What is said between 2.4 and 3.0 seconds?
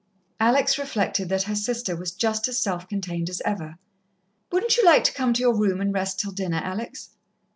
as self